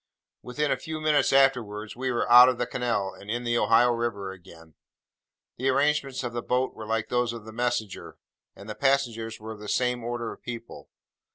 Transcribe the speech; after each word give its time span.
Within 0.41 0.71
a 0.71 0.77
few 0.79 0.99
minutes 0.99 1.31
afterwards, 1.31 1.95
we 1.95 2.11
were 2.11 2.27
out 2.27 2.49
of 2.49 2.57
the 2.57 2.65
canal, 2.65 3.13
and 3.13 3.29
in 3.29 3.43
the 3.43 3.55
Ohio 3.55 3.91
river 3.91 4.31
again. 4.31 4.73
The 5.57 5.69
arrangements 5.69 6.23
of 6.23 6.33
the 6.33 6.41
boat 6.41 6.73
were 6.73 6.87
like 6.87 7.09
those 7.09 7.33
of 7.33 7.45
the 7.45 7.53
Messenger, 7.53 8.17
and 8.55 8.67
the 8.67 8.73
passengers 8.73 9.39
were 9.39 9.51
of 9.51 9.59
the 9.59 9.69
same 9.69 10.03
order 10.03 10.31
of 10.33 10.41
people. 10.41 10.89